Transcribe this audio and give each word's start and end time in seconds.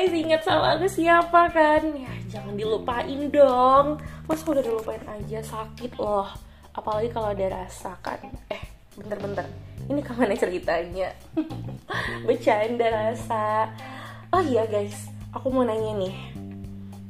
guys 0.00 0.16
ingat 0.16 0.40
sama 0.48 0.80
aku 0.80 0.88
siapa 0.88 1.52
kan? 1.52 1.84
Ya 1.92 2.08
jangan 2.32 2.56
dilupain 2.56 3.20
dong. 3.28 4.00
Masa 4.24 4.48
udah 4.48 4.64
dilupain 4.64 5.04
aja 5.04 5.44
sakit 5.44 5.92
loh. 6.00 6.24
Apalagi 6.72 7.12
kalau 7.12 7.36
ada 7.36 7.52
rasa 7.52 7.92
kan. 8.00 8.16
Eh 8.48 8.64
bentar-bentar. 8.96 9.44
Ini 9.92 10.00
ke 10.00 10.12
mana 10.16 10.32
ceritanya? 10.32 11.12
Bercanda 12.24 12.88
rasa. 12.88 13.68
Oh 14.32 14.40
iya 14.40 14.64
guys. 14.64 15.12
Aku 15.36 15.52
mau 15.52 15.68
nanya 15.68 15.92
nih. 16.00 16.16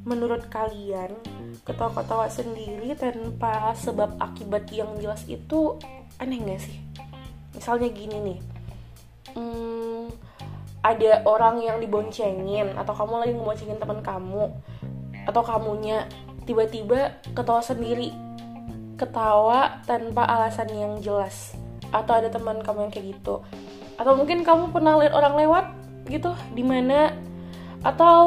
Menurut 0.03 0.51
kalian 0.51 1.15
ketawa-ketawa 1.63 2.27
sendiri 2.27 2.91
tanpa 2.99 3.71
sebab 3.79 4.19
akibat 4.19 4.67
yang 4.75 4.99
jelas 4.99 5.23
itu 5.31 5.79
aneh 6.19 6.43
gak 6.43 6.59
sih? 6.59 6.75
Misalnya 7.55 7.87
gini 7.95 8.19
nih. 8.19 8.39
Hmm, 9.31 9.80
ada 10.81 11.21
orang 11.29 11.61
yang 11.61 11.77
diboncengin 11.77 12.73
atau 12.77 12.93
kamu 12.97 13.15
lagi 13.21 13.33
ngeboncengin 13.37 13.79
teman 13.81 14.01
kamu 14.01 14.49
atau 15.29 15.43
kamunya 15.45 16.09
tiba-tiba 16.49 17.21
ketawa 17.37 17.61
sendiri. 17.61 18.13
Ketawa 18.97 19.81
tanpa 19.85 20.25
alasan 20.29 20.69
yang 20.73 20.93
jelas. 21.01 21.57
Atau 21.93 22.17
ada 22.17 22.29
teman 22.33 22.61
kamu 22.65 22.89
yang 22.89 22.93
kayak 22.93 23.07
gitu. 23.17 23.45
Atau 24.01 24.17
mungkin 24.17 24.41
kamu 24.45 24.73
pernah 24.73 24.97
lihat 25.01 25.13
orang 25.13 25.35
lewat 25.37 25.65
gitu 26.09 26.33
di 26.57 26.65
mana? 26.65 27.13
Atau 27.85 28.21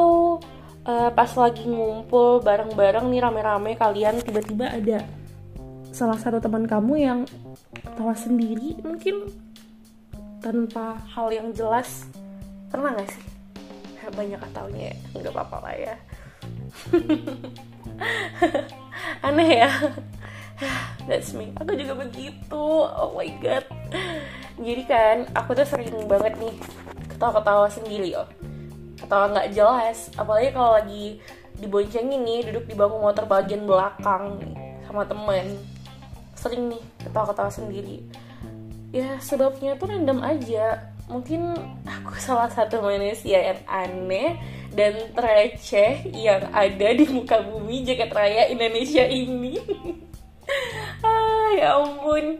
uh, 0.86 1.10
pas 1.10 1.30
lagi 1.34 1.66
ngumpul 1.66 2.42
bareng-bareng 2.44 3.06
nih 3.10 3.20
rame-rame 3.22 3.72
kalian 3.74 4.20
tiba-tiba 4.22 4.70
ada 4.70 5.02
salah 5.94 6.18
satu 6.18 6.42
teman 6.42 6.66
kamu 6.66 6.94
yang 6.98 7.20
ketawa 7.70 8.18
sendiri 8.18 8.82
mungkin 8.82 9.30
tanpa 10.42 10.98
hal 11.14 11.30
yang 11.30 11.54
jelas 11.54 12.10
pernah 12.74 12.90
gak 12.98 13.06
sih? 13.06 13.22
Banyak 14.10 14.40
kataunya 14.42 14.90
ya. 14.90 14.96
Nggak 15.14 15.32
apa-apa 15.32 15.56
lah 15.62 15.74
ya. 15.78 15.94
Aneh 19.26 19.50
ya. 19.62 19.70
That's 21.08 21.30
me. 21.38 21.54
Aku 21.54 21.78
juga 21.78 21.94
begitu. 22.02 22.66
Oh 22.82 23.14
my 23.14 23.30
god. 23.38 23.64
Jadi 24.58 24.82
kan 24.90 25.30
aku 25.38 25.54
tuh 25.54 25.66
sering 25.66 25.94
banget 26.10 26.34
nih 26.42 26.54
ketawa-ketawa 27.14 27.70
sendiri 27.70 28.18
oh. 28.18 28.28
Ketawa 28.98 29.30
nggak 29.30 29.54
jelas. 29.54 30.10
Apalagi 30.18 30.50
kalau 30.50 30.74
lagi 30.74 31.22
diboncengin 31.62 32.26
nih 32.26 32.50
duduk 32.50 32.66
di 32.66 32.74
bangku 32.74 32.98
motor 32.98 33.24
bagian 33.24 33.64
belakang 33.64 34.42
sama 34.84 35.06
temen. 35.06 35.62
Sering 36.34 36.74
nih 36.74 36.82
ketawa-ketawa 37.06 37.48
sendiri. 37.48 38.02
Ya 38.90 39.18
sebabnya 39.22 39.78
tuh 39.78 39.90
random 39.90 40.22
aja 40.22 40.93
mungkin 41.08 41.52
aku 41.84 42.16
salah 42.26 42.48
satu 42.48 42.80
manusia 42.80 43.52
yang 43.52 43.60
aneh 43.68 44.40
dan 44.74 44.94
receh 45.14 46.10
yang 46.10 46.50
ada 46.50 46.88
di 46.96 47.04
muka 47.06 47.38
bumi 47.44 47.86
jaket 47.86 48.10
raya 48.10 48.50
Indonesia 48.50 49.04
ini. 49.06 49.58
Ah 51.00 51.48
ya 51.56 51.80
ampun. 51.80 52.36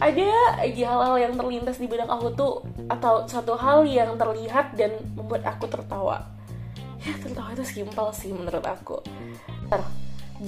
Ada 0.00 0.56
aja 0.64 0.84
hal-hal 0.88 1.16
yang 1.20 1.34
terlintas 1.36 1.76
di 1.76 1.84
benak 1.84 2.08
aku 2.08 2.32
tuh 2.32 2.64
atau 2.88 3.28
satu 3.28 3.52
hal 3.56 3.84
yang 3.84 4.16
terlihat 4.16 4.72
dan 4.72 4.96
membuat 5.12 5.44
aku 5.44 5.68
tertawa. 5.68 6.24
Ya 7.04 7.12
tertawa 7.20 7.52
itu 7.52 7.64
simpel 7.64 8.08
sih 8.16 8.32
menurut 8.32 8.64
aku. 8.64 9.04
Ter, 9.68 9.80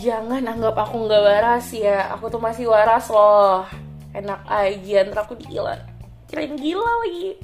jangan 0.01 0.41
anggap 0.49 0.81
aku 0.81 1.09
nggak 1.09 1.25
waras 1.29 1.77
ya. 1.77 2.09
Aku 2.17 2.33
tuh 2.33 2.41
masih 2.41 2.73
waras 2.73 3.13
loh. 3.13 3.69
Enak 4.17 4.49
aja 4.49 5.05
ntar 5.09 5.29
aku 5.29 5.37
gila 5.37 5.98
kirain 6.29 6.55
gila 6.55 6.93
lagi. 7.03 7.41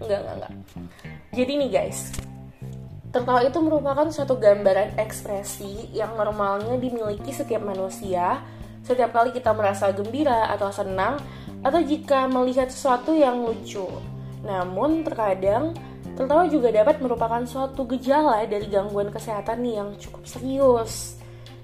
Enggak 0.00 0.18
enggak 0.24 0.36
enggak 0.40 0.52
jadi 1.32 1.52
nih 1.64 1.70
guys. 1.72 2.12
Tertawa 3.12 3.44
itu 3.44 3.60
merupakan 3.60 4.08
suatu 4.08 4.40
gambaran 4.40 4.96
ekspresi 4.96 5.92
yang 5.92 6.16
normalnya 6.16 6.80
dimiliki 6.80 7.28
setiap 7.28 7.60
manusia 7.60 8.40
setiap 8.82 9.14
kali 9.14 9.30
kita 9.30 9.54
merasa 9.54 9.94
gembira 9.94 10.50
atau 10.50 10.74
senang 10.74 11.14
atau 11.62 11.78
jika 11.78 12.26
melihat 12.26 12.66
sesuatu 12.66 13.14
yang 13.14 13.46
lucu. 13.46 13.86
Namun 14.42 15.06
terkadang 15.06 15.70
tertawa 16.18 16.50
juga 16.50 16.74
dapat 16.74 16.98
merupakan 16.98 17.46
suatu 17.46 17.86
gejala 17.94 18.42
dari 18.50 18.66
gangguan 18.66 19.14
kesehatan 19.14 19.62
yang 19.62 19.94
cukup 20.02 20.26
serius. 20.26 21.16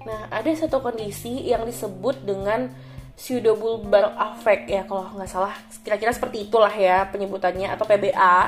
Nah 0.07 0.31
ada 0.31 0.47
satu 0.55 0.79
kondisi 0.79 1.43
yang 1.51 1.67
disebut 1.67 2.23
dengan 2.23 2.71
pseudobulbar 3.19 4.15
affect 4.15 4.71
ya 4.71 4.87
kalau 4.87 5.11
nggak 5.11 5.27
salah 5.27 5.51
kira-kira 5.83 6.15
seperti 6.15 6.47
itulah 6.47 6.71
ya 6.71 7.03
penyebutannya 7.11 7.67
atau 7.75 7.83
PBA 7.83 8.39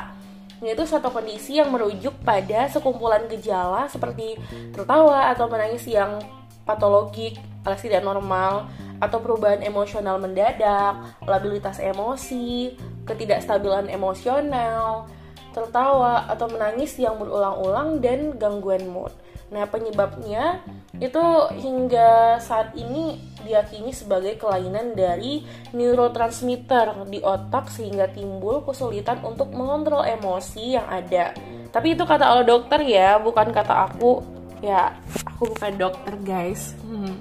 yaitu 0.63 0.87
suatu 0.87 1.11
kondisi 1.11 1.59
yang 1.59 1.67
merujuk 1.75 2.15
pada 2.23 2.71
sekumpulan 2.71 3.27
gejala 3.27 3.91
seperti 3.91 4.39
tertawa 4.71 5.27
atau 5.35 5.51
menangis 5.51 5.83
yang 5.91 6.23
patologik 6.63 7.35
alias 7.67 7.83
tidak 7.83 8.01
normal 8.05 8.71
atau 9.01 9.17
perubahan 9.17 9.65
emosional 9.65 10.21
mendadak, 10.21 10.93
labilitas 11.25 11.81
emosi, 11.81 12.77
ketidakstabilan 13.09 13.89
emosional, 13.89 15.09
tertawa 15.57 16.29
atau 16.29 16.45
menangis 16.49 16.97
yang 17.01 17.17
berulang-ulang 17.17 17.97
dan 17.97 18.37
gangguan 18.37 18.85
mood. 18.85 19.09
Nah, 19.51 19.67
penyebabnya 19.67 20.63
itu 21.01 21.25
hingga 21.59 22.39
saat 22.39 22.71
ini 22.77 23.19
diyakini 23.43 23.91
sebagai 23.91 24.37
kelainan 24.37 24.93
dari 24.93 25.45
neurotransmitter 25.73 27.07
di 27.09 27.19
otak 27.21 27.69
sehingga 27.69 28.09
timbul 28.09 28.63
kesulitan 28.63 29.21
untuk 29.25 29.51
mengontrol 29.51 30.05
emosi 30.05 30.79
yang 30.79 30.87
ada. 30.87 31.33
Tapi 31.71 31.95
itu 31.95 32.03
kata 32.03 32.31
oleh 32.35 32.45
dokter 32.45 32.81
ya, 32.83 33.17
bukan 33.17 33.49
kata 33.49 33.91
aku. 33.91 34.23
Ya, 34.61 34.93
aku 35.25 35.51
bukan 35.57 35.73
dokter, 35.73 36.13
guys. 36.21 36.77
Hmm. 36.85 37.17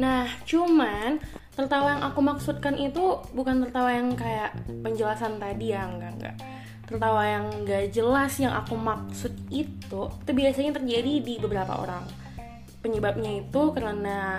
Nah, 0.00 0.24
cuman 0.48 1.20
tertawa 1.52 2.00
yang 2.00 2.04
aku 2.08 2.20
maksudkan 2.24 2.80
itu 2.80 3.20
bukan 3.36 3.60
tertawa 3.68 3.92
yang 3.92 4.16
kayak 4.16 4.56
penjelasan 4.80 5.36
tadi 5.36 5.76
ya, 5.76 5.84
enggak 5.84 6.12
enggak 6.16 6.36
tertawa 6.92 7.24
yang 7.24 7.46
gak 7.64 7.88
jelas 7.88 8.36
yang 8.36 8.52
aku 8.52 8.76
maksud 8.76 9.32
itu 9.48 10.12
itu 10.12 10.30
biasanya 10.36 10.76
terjadi 10.76 11.12
di 11.24 11.34
beberapa 11.40 11.80
orang 11.80 12.04
penyebabnya 12.84 13.40
itu 13.40 13.62
karena 13.72 14.36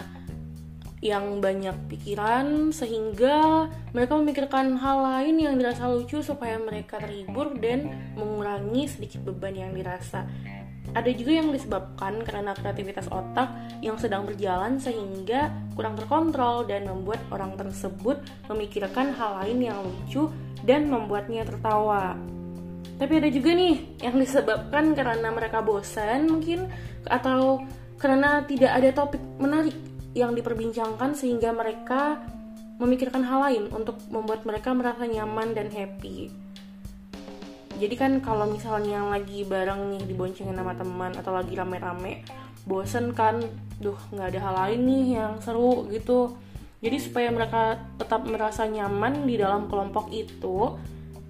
yang 1.03 1.43
banyak 1.43 1.75
pikiran 1.91 2.71
sehingga 2.71 3.67
mereka 3.91 4.15
memikirkan 4.15 4.79
hal 4.79 5.03
lain 5.03 5.35
yang 5.35 5.59
dirasa 5.59 5.91
lucu 5.91 6.23
supaya 6.23 6.55
mereka 6.55 7.03
terhibur 7.03 7.59
dan 7.59 7.91
mengurangi 8.15 8.87
sedikit 8.87 9.19
beban 9.27 9.51
yang 9.51 9.75
dirasa 9.75 10.23
ada 10.93 11.09
juga 11.09 11.31
yang 11.41 11.49
disebabkan 11.49 12.21
karena 12.21 12.53
kreativitas 12.53 13.09
otak 13.09 13.49
yang 13.81 13.97
sedang 13.97 14.29
berjalan 14.29 14.77
sehingga 14.77 15.49
kurang 15.73 15.97
terkontrol 15.97 16.69
dan 16.69 16.85
membuat 16.85 17.23
orang 17.33 17.57
tersebut 17.57 18.21
memikirkan 18.51 19.15
hal 19.15 19.41
lain 19.41 19.73
yang 19.73 19.79
lucu 19.81 20.29
dan 20.67 20.91
membuatnya 20.91 21.47
tertawa. 21.47 22.13
Tapi 22.99 23.13
ada 23.17 23.29
juga 23.33 23.57
nih 23.57 24.05
yang 24.05 24.21
disebabkan 24.21 24.93
karena 24.93 25.33
mereka 25.33 25.65
bosan 25.65 26.29
mungkin 26.29 26.69
atau 27.09 27.65
karena 27.97 28.45
tidak 28.45 28.71
ada 28.77 28.89
topik 28.93 29.23
menarik 29.41 29.75
yang 30.13 30.37
diperbincangkan 30.37 31.17
sehingga 31.17 31.53
mereka 31.53 32.21
memikirkan 32.77 33.21
hal 33.25 33.49
lain 33.49 33.63
untuk 33.73 33.97
membuat 34.09 34.45
mereka 34.45 34.73
merasa 34.73 35.05
nyaman 35.05 35.53
dan 35.53 35.69
happy. 35.69 36.29
Jadi 37.73 37.95
kan 37.97 38.21
kalau 38.21 38.45
misalnya 38.45 39.01
lagi 39.09 39.41
bareng 39.45 39.97
nih 39.97 40.03
diboncengin 40.05 40.53
sama 40.53 40.77
teman 40.77 41.11
atau 41.17 41.33
lagi 41.33 41.57
rame-rame, 41.57 42.21
bosen 42.69 43.11
kan, 43.17 43.41
duh 43.81 43.97
nggak 44.13 44.37
ada 44.37 44.39
hal 44.39 44.53
lain 44.65 44.81
nih 44.85 45.05
yang 45.17 45.33
seru 45.41 45.89
gitu. 45.89 46.37
Jadi 46.83 46.97
supaya 47.01 47.33
mereka 47.33 47.81
tetap 47.97 48.27
merasa 48.29 48.69
nyaman 48.69 49.25
di 49.25 49.39
dalam 49.41 49.65
kelompok 49.71 50.13
itu, 50.13 50.77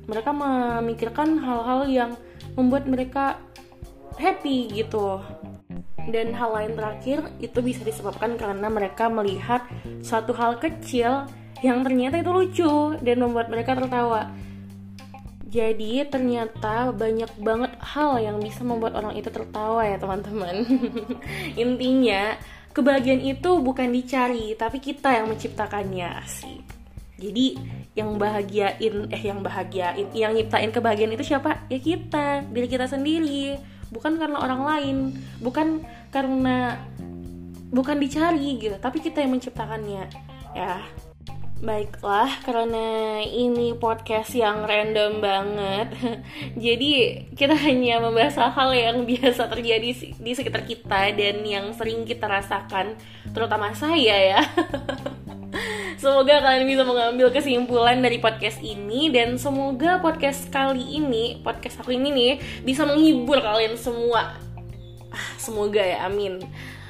mereka 0.09 0.35
memikirkan 0.35 1.39
hal-hal 1.39 1.87
yang 1.87 2.11
membuat 2.59 2.89
mereka 2.91 3.39
happy 4.19 4.67
gitu 4.69 5.23
dan 6.11 6.35
hal 6.35 6.51
lain 6.51 6.73
terakhir 6.75 7.31
itu 7.39 7.59
bisa 7.63 7.81
disebabkan 7.87 8.35
karena 8.35 8.67
mereka 8.67 9.07
melihat 9.07 9.63
suatu 10.03 10.35
hal 10.35 10.59
kecil 10.59 11.27
yang 11.63 11.79
ternyata 11.85 12.19
itu 12.19 12.31
lucu 12.31 12.73
dan 12.99 13.17
membuat 13.23 13.47
mereka 13.47 13.71
tertawa. 13.77 14.27
Jadi 15.47 16.01
ternyata 16.09 16.89
banyak 16.89 17.29
banget 17.39 17.77
hal 17.77 18.17
yang 18.17 18.41
bisa 18.41 18.65
membuat 18.65 18.97
orang 18.97 19.13
itu 19.15 19.29
tertawa 19.29 19.85
ya 19.85 20.01
teman-teman. 20.01 20.65
Intinya 21.63 22.35
kebahagiaan 22.73 23.21
itu 23.21 23.61
bukan 23.61 23.93
dicari 23.93 24.57
tapi 24.57 24.81
kita 24.81 25.13
yang 25.13 25.29
menciptakannya 25.29 26.11
sih. 26.25 26.57
Jadi 27.21 27.55
yang 27.93 28.17
bahagiain 28.17 29.13
eh 29.13 29.21
yang 29.21 29.45
bahagiain 29.45 30.09
yang 30.17 30.33
nyiptain 30.33 30.73
kebahagiaan 30.73 31.13
itu 31.13 31.23
siapa? 31.31 31.69
Ya 31.69 31.77
kita 31.77 32.43
diri 32.49 32.67
kita 32.67 32.89
sendiri 32.89 33.55
bukan 33.93 34.17
karena 34.17 34.37
orang 34.41 34.61
lain 34.65 34.97
bukan 35.39 35.85
karena 36.09 36.81
bukan 37.69 37.97
dicari 38.01 38.57
gitu 38.57 38.75
tapi 38.81 38.99
kita 38.99 39.21
yang 39.21 39.37
menciptakannya 39.37 40.09
ya. 40.57 40.81
Baiklah, 41.63 42.43
karena 42.43 43.23
ini 43.23 43.71
podcast 43.79 44.35
yang 44.35 44.67
random 44.67 45.23
banget 45.23 45.95
Jadi 46.67 47.23
kita 47.39 47.55
hanya 47.55 48.03
membahas 48.03 48.35
hal-hal 48.35 48.75
yang 48.75 48.97
biasa 49.07 49.47
terjadi 49.47 49.95
di 49.95 50.31
sekitar 50.35 50.67
kita 50.67 51.15
Dan 51.15 51.39
yang 51.47 51.71
sering 51.71 52.03
kita 52.03 52.27
rasakan 52.27 52.99
Terutama 53.31 53.71
saya 53.71 54.35
ya 54.35 54.41
Semoga 56.03 56.43
kalian 56.43 56.67
bisa 56.67 56.83
mengambil 56.83 57.31
kesimpulan 57.31 58.03
dari 58.03 58.19
podcast 58.19 58.59
ini 58.59 59.07
Dan 59.07 59.39
semoga 59.39 60.03
podcast 60.03 60.51
kali 60.51 60.99
ini, 60.99 61.39
podcast 61.39 61.79
aku 61.79 61.95
ini 61.95 62.11
nih 62.11 62.33
Bisa 62.67 62.83
menghibur 62.83 63.39
kalian 63.39 63.79
semua 63.79 64.35
ah, 65.15 65.29
Semoga 65.39 65.79
ya, 65.79 66.03
amin 66.03 66.43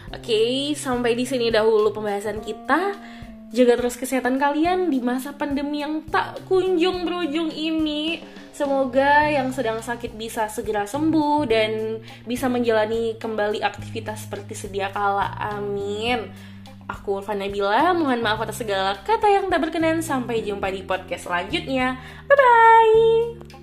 Oke, 0.09 0.73
sampai 0.73 1.13
di 1.13 1.29
sini 1.29 1.53
dahulu 1.53 1.93
pembahasan 1.93 2.41
kita 2.41 2.97
Jaga 3.53 3.77
terus 3.77 4.01
kesehatan 4.01 4.41
kalian 4.41 4.89
di 4.89 4.97
masa 4.97 5.37
pandemi 5.37 5.85
yang 5.85 6.01
tak 6.09 6.41
kunjung 6.49 7.05
berujung 7.05 7.53
ini. 7.53 8.17
Semoga 8.49 9.29
yang 9.29 9.53
sedang 9.53 9.77
sakit 9.77 10.17
bisa 10.17 10.49
segera 10.49 10.89
sembuh 10.89 11.45
dan 11.45 12.01
bisa 12.25 12.49
menjalani 12.49 13.13
kembali 13.21 13.61
aktivitas 13.61 14.25
seperti 14.25 14.57
sedia 14.57 14.89
kala. 14.89 15.37
Amin. 15.37 16.52
Aku 17.03 17.19
Fana 17.19 17.51
Bila, 17.51 17.91
mohon 17.91 18.23
maaf 18.23 18.39
atas 18.47 18.63
segala 18.63 18.95
kata 19.03 19.27
yang 19.27 19.51
tak 19.51 19.59
berkenan. 19.59 19.99
Sampai 19.99 20.39
jumpa 20.39 20.71
di 20.71 20.87
podcast 20.87 21.27
selanjutnya. 21.27 21.99
Bye-bye. 22.31 23.62